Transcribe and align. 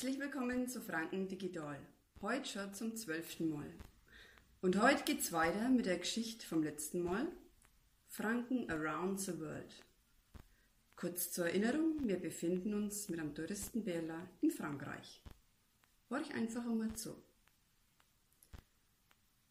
Herzlich 0.00 0.18
willkommen 0.18 0.66
zu 0.66 0.80
Franken 0.80 1.28
Digital. 1.28 1.78
Heute 2.22 2.48
schon 2.48 2.72
zum 2.72 2.96
zwölften 2.96 3.50
Mal. 3.50 3.70
Und 4.62 4.80
heute 4.80 5.04
geht's 5.04 5.30
weiter 5.30 5.68
mit 5.68 5.84
der 5.84 5.98
Geschichte 5.98 6.46
vom 6.46 6.62
letzten 6.62 7.02
Mal. 7.02 7.26
Franken 8.08 8.70
Around 8.70 9.20
the 9.20 9.38
World. 9.38 9.74
Kurz 10.96 11.32
zur 11.32 11.48
Erinnerung, 11.48 11.98
wir 12.02 12.18
befinden 12.18 12.72
uns 12.72 13.10
mit 13.10 13.20
einem 13.20 13.34
Touristenbärler 13.34 14.26
in 14.40 14.50
Frankreich. 14.50 15.20
Hör 16.08 16.22
ich 16.22 16.32
einfach 16.32 16.64
einmal 16.64 16.94
zu. 16.94 17.14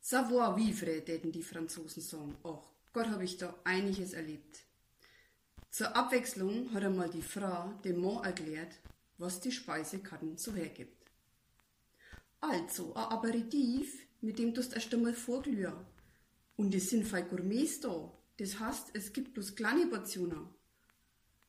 Savoir 0.02 0.58
vivre, 0.58 1.06
täten 1.06 1.32
die 1.32 1.44
Franzosen 1.44 2.02
sagen. 2.02 2.36
Och 2.44 2.74
Gott, 2.92 3.10
habe 3.10 3.24
ich 3.24 3.38
da 3.38 3.54
einiges 3.66 4.14
erlebt. 4.14 4.64
Zur 5.70 5.96
Abwechslung 5.96 6.74
hat 6.74 6.84
einmal 6.84 7.12
die 7.12 7.22
Frau 7.22 7.72
dem 7.84 8.02
Mann 8.02 8.24
erklärt, 8.24 8.80
was 9.20 9.40
die 9.42 9.52
Speisekarten 9.52 10.38
so 10.38 10.54
hergibt. 10.56 11.12
Also, 12.42 12.94
ein 12.96 13.04
Aperitif, 13.04 14.08
mit 14.22 14.40
dem 14.40 14.54
du 14.54 14.62
erst 14.62 14.94
einmal 14.94 15.14
vorglühen. 15.14 15.86
Und 16.56 16.74
es 16.74 16.90
sind 16.90 17.06
fein 17.06 17.28
Gourmets 17.28 17.82
da. 17.82 18.12
Das 18.38 18.60
heißt, 18.60 18.92
es 18.94 19.14
gibt 19.14 19.34
bloß 19.34 19.56
kleine 19.56 19.88
Portionen. 19.88 20.48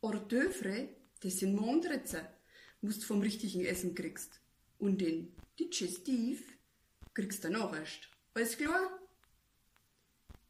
Hors 0.02 0.29
das 1.23 1.38
sind 1.38 1.55
Mondritze, 1.55 2.27
musst 2.80 3.05
vom 3.05 3.20
richtigen 3.20 3.65
Essen 3.65 3.95
kriegst. 3.95 4.41
Und 4.79 5.01
den 5.01 5.32
Digestiv 5.59 6.57
kriegst 7.15 7.45
du 7.45 7.51
noch 7.51 7.74
erst. 7.74 8.09
Alles 8.34 8.57
klar? 8.57 8.98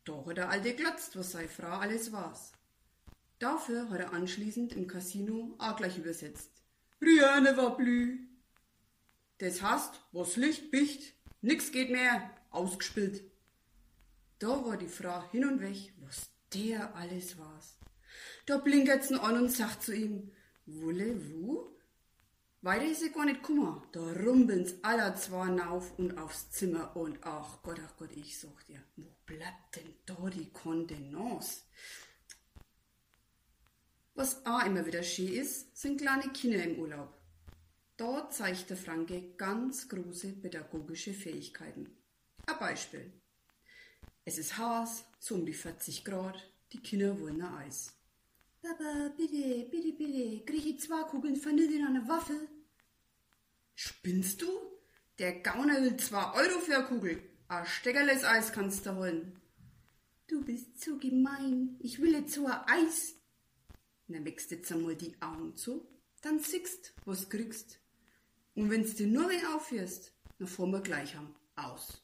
Da 0.04 0.24
hat 0.24 0.36
der 0.36 0.48
Alte 0.48 0.74
glotzt, 0.74 1.16
was 1.16 1.32
seine 1.32 1.48
Frau 1.48 1.78
alles 1.78 2.12
weiß. 2.12 2.52
Dafür 3.38 3.90
hat 3.90 4.00
er 4.00 4.12
anschließend 4.12 4.74
im 4.74 4.86
Casino 4.86 5.54
auch 5.58 5.76
gleich 5.76 5.98
übersetzt. 5.98 6.50
Rien 7.00 7.40
ne 7.42 7.56
va 7.56 7.70
plus. 7.70 8.18
Das 9.38 9.62
heißt, 9.62 10.00
was 10.12 10.36
Licht 10.36 10.70
bicht, 10.70 11.14
nix 11.40 11.72
geht 11.72 11.90
mehr, 11.90 12.30
ausgespielt. 12.50 13.24
Da 14.38 14.48
war 14.64 14.76
die 14.76 14.88
Frau 14.88 15.30
hin 15.30 15.44
und 15.46 15.60
weg, 15.60 15.94
was 16.00 16.30
der 16.52 16.94
alles 16.94 17.38
war's. 17.38 17.78
Da 18.46 18.58
blinkert's 18.58 19.12
an 19.12 19.36
und 19.36 19.50
sagt 19.50 19.82
zu 19.82 19.94
ihm, 19.94 20.30
Voulez-vous? 20.66 21.70
Weiter 22.62 22.84
ist 22.84 23.00
sie 23.00 23.10
gar 23.10 23.24
nicht 23.24 23.42
kummer. 23.42 23.82
Da 23.92 24.00
rumbeln's 24.00 24.74
aller 24.82 25.16
zwei 25.16 25.62
auf 25.62 25.98
und 25.98 26.18
aufs 26.18 26.50
Zimmer 26.50 26.94
und 26.94 27.18
ach 27.22 27.62
Gott, 27.62 27.80
ach 27.82 27.96
Gott, 27.96 28.10
ich 28.14 28.38
sag 28.38 28.66
dir, 28.66 28.82
wo 28.96 29.06
bleibt 29.24 29.76
denn 29.76 29.94
da 30.04 30.28
die 30.28 30.50
Kontenance? 30.50 31.62
Was 34.20 34.44
auch 34.44 34.66
immer 34.66 34.84
wieder 34.84 35.02
schön 35.02 35.32
ist, 35.32 35.74
sind 35.74 35.98
kleine 35.98 36.30
Kinder 36.30 36.62
im 36.62 36.78
Urlaub. 36.78 37.18
Da 37.96 38.28
zeigt 38.28 38.68
der 38.68 38.76
Franke 38.76 39.32
ganz 39.38 39.88
große 39.88 40.32
pädagogische 40.32 41.14
Fähigkeiten. 41.14 41.96
Ein 42.44 42.58
Beispiel. 42.58 43.14
Es 44.26 44.36
ist 44.36 44.58
heiß, 44.58 45.06
so 45.18 45.36
um 45.36 45.46
die 45.46 45.54
40 45.54 46.04
Grad, 46.04 46.36
die 46.70 46.82
Kinder 46.82 47.18
wollen 47.18 47.40
ein 47.40 47.54
Eis. 47.64 47.94
Papa, 48.60 49.10
bitte, 49.16 49.66
bitte, 49.70 49.92
bitte, 49.94 50.44
krieg 50.44 50.66
ich 50.66 50.80
zwei 50.80 51.02
Kugeln 51.04 51.42
Vanille 51.42 51.78
in 51.78 51.86
einer 51.86 52.06
Waffel? 52.06 52.46
Spinnst 53.74 54.42
du? 54.42 54.48
Der 55.18 55.40
Gauner 55.40 55.80
will 55.80 55.96
zwei 55.96 56.30
Euro 56.34 56.60
für 56.60 56.76
eine 56.76 56.84
Kugel. 56.84 57.22
Ein 57.48 57.64
Steckerles 57.64 58.24
Eis 58.24 58.52
kannst 58.52 58.84
du 58.84 58.96
holen. 58.96 59.40
Du 60.26 60.44
bist 60.44 60.78
so 60.78 60.98
gemein. 60.98 61.76
Ich 61.80 62.02
will 62.02 62.12
jetzt 62.12 62.34
so 62.34 62.44
ein 62.44 62.60
Eis. 62.66 63.14
Na, 64.12 64.24
wächst 64.24 64.50
jetzt 64.50 64.72
einmal 64.72 64.96
die 64.96 65.14
Augen 65.22 65.56
zu, 65.56 65.86
dann 66.20 66.40
siehst, 66.40 66.92
was 67.04 67.30
kriegst. 67.30 67.78
Und 68.56 68.68
wenn's 68.68 68.96
dir 68.96 69.06
nur 69.06 69.30
wen 69.30 69.46
aufhörst, 69.54 70.12
dann 70.38 70.48
fahren 70.48 70.72
wir 70.72 70.80
gleich 70.80 71.16
am 71.16 71.32
aus. 71.54 72.02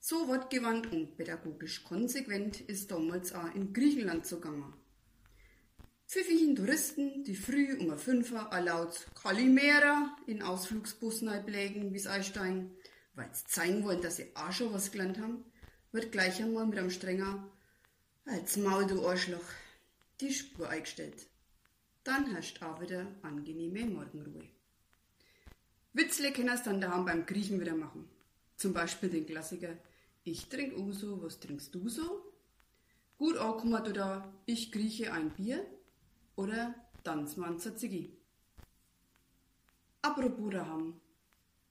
So 0.00 0.28
wortgewandt 0.28 0.92
und 0.92 1.16
pädagogisch 1.16 1.82
konsequent 1.82 2.60
ist 2.60 2.90
damals 2.90 3.32
auch 3.32 3.54
in 3.54 3.72
Griechenland 3.72 4.26
zugange. 4.26 4.70
Pfiffigen 6.06 6.56
Touristen, 6.56 7.24
die 7.24 7.36
früh 7.36 7.74
um 7.78 7.90
a 7.90 7.96
Fünfer 7.96 8.50
laut 8.62 9.06
Kalimera 9.14 10.14
in 10.26 10.42
Ausflugsbussen 10.42 11.28
einblägen, 11.28 11.94
wie's 11.94 12.06
einsteigen, 12.06 12.76
weil's 13.14 13.44
zeigen 13.44 13.82
wollen, 13.84 14.02
dass 14.02 14.16
sie 14.16 14.36
auch 14.36 14.52
schon 14.52 14.74
was 14.74 14.92
gelernt 14.92 15.18
haben, 15.18 15.42
wird 15.92 16.12
gleich 16.12 16.42
einmal 16.42 16.66
mit 16.66 16.78
einem 16.78 16.90
strenger 16.90 17.50
als 18.26 18.56
Maul, 18.58 18.86
du 18.86 19.06
Arschloch, 19.08 19.40
die 20.20 20.32
Spur 20.32 20.68
eingestellt. 20.68 21.26
Dann 22.04 22.30
herrscht 22.30 22.62
auch 22.62 22.80
wieder 22.80 23.06
angenehme 23.22 23.84
Morgenruhe. 23.86 24.48
Witzle 25.92 26.32
kann 26.32 26.48
es 26.48 26.62
dann 26.62 26.80
daheim 26.80 27.04
beim 27.04 27.26
Griechen 27.26 27.60
wieder 27.60 27.74
machen. 27.74 28.08
Zum 28.56 28.72
Beispiel 28.72 29.10
den 29.10 29.26
Klassiker 29.26 29.76
Ich 30.24 30.48
trink 30.48 30.76
Uso, 30.76 31.22
was 31.22 31.40
trinkst 31.40 31.74
du 31.74 31.88
so? 31.88 32.22
Gut 33.18 33.36
ankommen 33.36 33.82
du 33.84 33.92
da 33.92 34.32
Ich 34.46 34.72
grieche 34.72 35.12
ein 35.12 35.30
Bier 35.30 35.66
oder 36.36 36.74
Tanzmann 37.04 37.58
Tzatziki. 37.58 38.16
Apropos 40.02 40.50
daheim, 40.50 41.00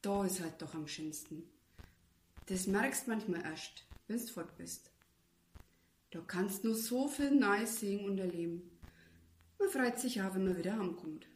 da 0.02 0.26
ist 0.26 0.42
halt 0.42 0.62
doch 0.62 0.74
am 0.74 0.88
schönsten. 0.88 1.50
Das 2.48 2.68
merkst 2.68 3.08
manchmal 3.08 3.44
erst, 3.44 3.86
wenn's 4.08 4.30
fort 4.30 4.56
bist. 4.58 4.92
Da 6.12 6.22
kannst 6.22 6.64
nur 6.64 6.76
so 6.76 7.08
viel 7.08 7.32
Neues 7.32 7.80
sehen 7.80 8.06
und 8.06 8.18
erleben. 8.18 8.70
Man 9.60 9.70
freut 9.70 10.00
sich 10.00 10.22
auch, 10.22 10.34
wenn 10.34 10.46
man 10.46 10.58
wieder 10.58 10.78
heimkommt. 10.78 11.28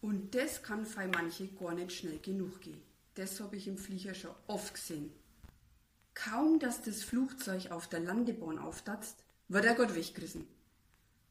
Und 0.00 0.34
das 0.34 0.62
kann 0.62 0.86
für 0.86 1.06
manche 1.08 1.48
gar 1.48 1.74
nicht 1.74 1.92
schnell 1.92 2.18
genug 2.18 2.60
gehen. 2.60 2.82
Das 3.14 3.40
habe 3.40 3.56
ich 3.56 3.68
im 3.68 3.78
Flieger 3.78 4.14
schon 4.14 4.34
oft 4.46 4.74
gesehen. 4.74 5.12
Kaum, 6.14 6.58
dass 6.58 6.82
das 6.82 7.02
Flugzeug 7.02 7.70
auf 7.70 7.88
der 7.88 8.00
Landebahn 8.00 8.58
auftatzt, 8.58 9.24
wird 9.48 9.64
er 9.64 9.74
Gott 9.74 9.94
weggerissen. 9.94 10.46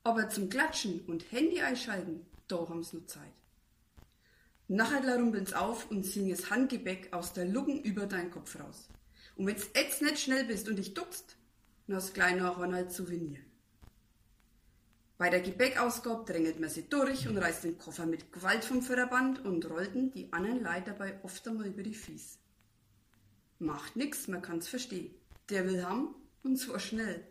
Aber 0.03 0.29
zum 0.29 0.49
Klatschen 0.49 1.01
und 1.07 1.31
Handy 1.31 1.61
einschalten, 1.61 2.25
da 2.47 2.67
haben's 2.67 2.93
nur 2.93 3.07
Zeit. 3.07 3.31
Nachher 4.67 5.15
rumpeln's 5.15 5.53
auf 5.53 5.89
und 5.89 6.03
singen 6.05 6.31
das 6.31 6.49
Handgepäck 6.49 7.13
aus 7.13 7.33
der 7.33 7.45
Luggen 7.45 7.81
über 7.81 8.05
deinen 8.05 8.31
Kopf 8.31 8.59
raus. 8.59 8.87
Und 9.35 9.47
wenn's 9.47 9.69
jetzt 9.75 10.01
nicht 10.01 10.19
schnell 10.19 10.45
bist 10.45 10.67
und 10.67 10.75
dich 10.75 10.93
duckst, 10.93 11.37
nur 11.87 11.97
das 11.97 12.13
kleine 12.13 12.47
Ronald 12.49 12.91
Souvenir. 12.91 13.39
Bei 15.17 15.29
der 15.29 15.41
Gepäckausgabe 15.41 16.25
drängelt 16.25 16.59
man 16.59 16.69
sie 16.69 16.89
durch 16.89 17.27
und 17.27 17.37
reißt 17.37 17.63
den 17.63 17.77
Koffer 17.77 18.05
mit 18.05 18.31
Gewalt 18.33 18.65
vom 18.65 18.81
Förderband 18.81 19.45
und 19.45 19.69
rollten 19.69 20.11
die 20.11 20.31
anderen 20.33 20.63
Leute 20.63 20.91
dabei 20.91 21.19
oft 21.23 21.47
einmal 21.47 21.67
über 21.67 21.83
die 21.83 21.93
Fies. 21.93 22.39
Macht 23.59 23.95
nix, 23.95 24.27
man 24.27 24.41
kann's 24.41 24.67
verstehen. 24.67 25.13
Der 25.49 25.65
will 25.65 25.83
haben 25.85 26.15
und 26.43 26.57
zwar 26.57 26.79
schnell. 26.79 27.25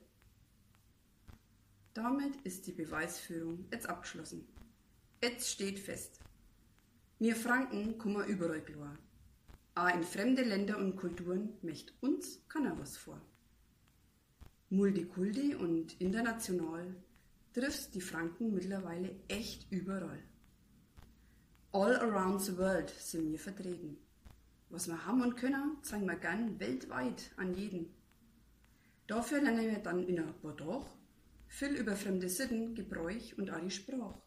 Damit 1.95 2.37
ist 2.45 2.67
die 2.67 2.73
Beweisführung 2.73 3.67
jetzt 3.71 3.89
abgeschlossen. 3.89 4.47
Jetzt 5.23 5.51
steht 5.51 5.79
fest. 5.79 6.21
Wir 7.19 7.37
Franken 7.37 7.99
kommen 7.99 8.27
überall 8.27 8.63
klar. 8.63 8.97
Aber 9.75 9.95
in 9.95 10.03
fremde 10.03 10.43
Länder 10.43 10.79
und 10.79 10.97
Kulturen 10.97 11.59
möcht 11.63 11.93
uns 12.01 12.41
keiner 12.49 12.79
was 12.79 12.97
vor. 12.97 13.21
Multikulti 14.73 15.55
und 15.55 16.01
international 16.01 16.97
triffst 17.53 17.95
die 17.95 18.01
Franken 18.01 18.55
mittlerweile 18.55 19.15
echt 19.29 19.71
überall. 19.71 20.23
All 21.73 21.95
around 21.97 22.41
the 22.41 22.57
world 22.57 22.89
sind 22.89 23.31
wir 23.31 23.39
vertreten. 23.39 23.99
Was 24.71 24.89
wir 24.89 25.05
haben 25.05 25.21
und 25.21 25.37
können, 25.37 25.77
zeigen 25.83 26.07
wir 26.07 26.17
gern 26.17 26.59
weltweit 26.59 27.33
an 27.37 27.53
jeden. 27.53 27.93
Dafür 29.07 29.43
lernen 29.43 29.71
wir 29.71 29.79
dann 29.81 30.09
in 30.09 30.17
der 30.17 30.35
Bordeaux 30.41 30.87
viel 31.49 31.77
über 31.77 31.95
fremde 31.95 32.31
Sitten, 32.31 32.75
Gebräuch 32.75 33.37
und 33.37 33.51
auch 33.51 33.61
die 33.61 33.71
Sprache. 33.71 34.23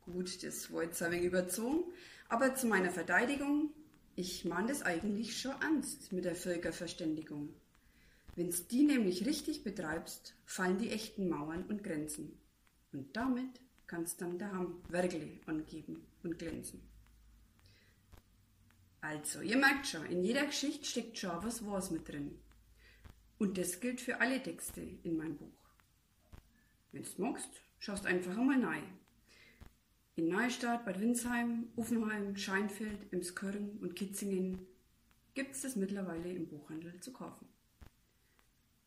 Gut, 0.00 0.42
das 0.42 0.72
war 0.72 0.82
jetzt 0.82 1.00
ein 1.00 1.12
wenig 1.12 1.26
überzogen, 1.26 1.92
aber 2.28 2.56
zu 2.56 2.66
meiner 2.66 2.90
Verteidigung, 2.90 3.72
ich 4.16 4.44
meine 4.44 4.66
das 4.66 4.82
eigentlich 4.82 5.40
schon 5.40 5.54
ernst 5.60 6.12
mit 6.12 6.24
der 6.24 6.34
Völkerverständigung. 6.34 7.54
Wenn's 8.36 8.68
die 8.68 8.82
nämlich 8.82 9.24
richtig 9.24 9.64
betreibst, 9.64 10.34
fallen 10.44 10.76
die 10.76 10.90
echten 10.90 11.28
Mauern 11.28 11.64
und 11.64 11.82
Grenzen. 11.82 12.38
Und 12.92 13.16
damit 13.16 13.60
kannst 13.86 14.20
dann 14.20 14.38
daheim 14.38 14.76
Werkle 14.88 15.40
angeben 15.46 16.06
und 16.22 16.38
glänzen. 16.38 16.82
Also, 19.00 19.40
ihr 19.40 19.56
merkt 19.56 19.86
schon, 19.86 20.04
in 20.06 20.22
jeder 20.22 20.44
Geschichte 20.44 20.84
steckt 20.84 21.16
schon 21.16 21.42
was 21.42 21.64
Wahres 21.64 21.90
mit 21.90 22.08
drin. 22.08 22.38
Und 23.38 23.56
das 23.56 23.80
gilt 23.80 24.00
für 24.00 24.20
alle 24.20 24.42
Texte 24.42 24.82
in 25.02 25.16
meinem 25.16 25.36
Buch. 25.36 25.58
Wenn's 26.92 27.16
magst, 27.16 27.50
schaust 27.78 28.04
einfach 28.04 28.36
einmal 28.36 28.62
rein. 28.62 28.98
In 30.16 30.28
Neustadt, 30.28 30.84
Bad 30.84 31.00
Windsheim, 31.00 31.68
Uffenheim, 31.76 32.36
Scheinfeld, 32.36 33.12
Emskirchen 33.12 33.78
und 33.78 33.94
Kitzingen 33.94 34.66
gibt's 35.34 35.62
das 35.62 35.76
mittlerweile 35.76 36.32
im 36.32 36.48
Buchhandel 36.48 37.00
zu 37.00 37.12
kaufen. 37.12 37.46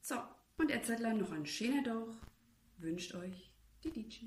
So, 0.09 0.15
und 0.57 0.71
jetzt 0.71 0.89
noch 0.89 1.31
ein 1.31 1.45
schöner 1.45 1.83
Tag. 1.83 2.07
Wünscht 2.77 3.13
euch 3.13 3.53
die 3.83 3.91
DJ. 3.91 4.25